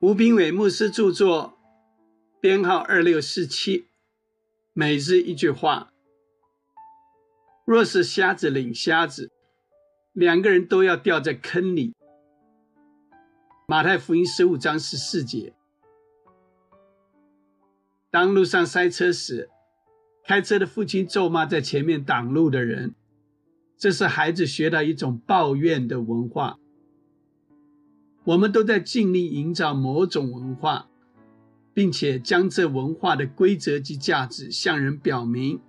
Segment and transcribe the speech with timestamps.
[0.00, 1.58] 吴炳伟牧师著作，
[2.38, 3.86] 编号二六四七。
[4.74, 5.90] 每日一句话：
[7.64, 9.30] 若是瞎子领瞎子，
[10.12, 11.94] 两个人都要掉在坑里。
[13.66, 15.54] 马太福音十五章十四节。
[18.10, 19.48] 当路上塞车时，
[20.26, 22.94] 开车的父亲咒骂在前面挡路的人，
[23.78, 26.58] 这是孩子学到一种抱怨的文化。
[28.26, 30.88] 我们都在尽力营造某种文化，
[31.72, 35.60] 并且将这文化的规则及价值向人表明。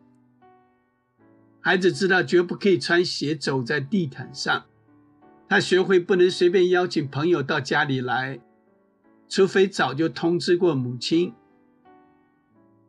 [1.60, 4.66] 孩子知道绝不可以穿鞋走在地毯上，
[5.48, 8.40] 他学会不能随便邀请朋友到家里来，
[9.30, 11.34] 除非早就通知过母亲。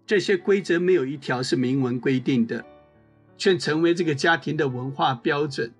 [0.07, 2.65] 这些规则没有一条是明文规定的，
[3.37, 5.75] 却成为这个家庭的文化标准。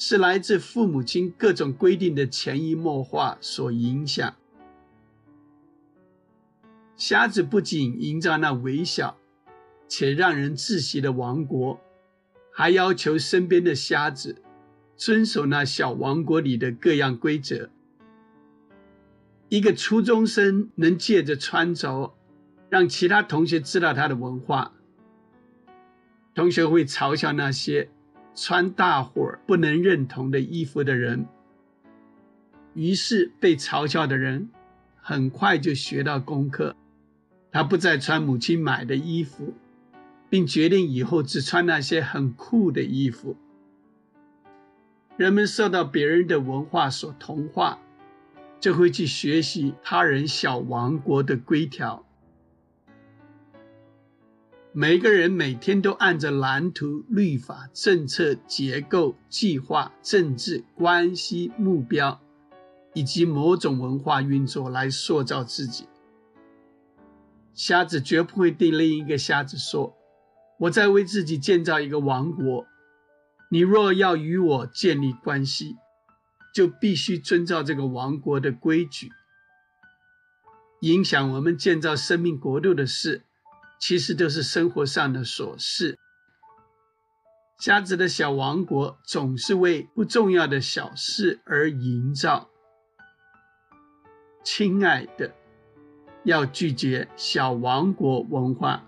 [0.00, 4.32] 是来自父母亲各种规定的潜移默化所影响。
[6.96, 9.18] 瞎子不仅营造那微小
[9.88, 11.80] 且让人窒息的王国，
[12.52, 14.40] 还要求身边的瞎子
[14.96, 17.68] 遵守那小王国里的各样规则。
[19.48, 22.14] 一个初中生能借着穿着，
[22.68, 24.72] 让其他同学知道他的文化，
[26.34, 27.90] 同学会嘲笑那些。
[28.40, 31.26] 穿大伙儿不能认同的衣服的人，
[32.72, 34.48] 于是被嘲笑的人
[34.94, 36.76] 很快就学到功课，
[37.50, 39.54] 他不再穿母亲买的衣服，
[40.30, 43.36] 并决定以后只穿那些很酷的衣服。
[45.16, 47.80] 人们受到别人的文化所同化，
[48.60, 52.06] 就会去学习他人小王国的规条。
[54.80, 62.20] 每个人每天都按着蓝图、律法、政策、结构、计划、政治关系、目标，
[62.94, 65.88] 以及某种文化运作来塑造自己。
[67.54, 69.96] 瞎子绝不会对另一个瞎子说
[70.60, 72.64] ：“我在为自己建造一个王国，
[73.50, 75.74] 你若要与我建立关系，
[76.54, 79.10] 就必须遵照这个王国的规矩。”
[80.82, 83.24] 影响我们建造生命国度的事。
[83.78, 85.98] 其实都是生活上的琐事。
[87.58, 92.48] 瞎子的小王国总是为不重要的小事而营造。
[94.44, 95.34] 亲爱的，
[96.22, 98.84] 要拒绝小王国文化。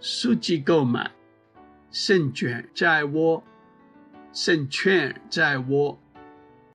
[0.00, 1.12] 书籍购买，
[1.90, 3.44] 胜券在握，
[4.32, 5.99] 胜券在握。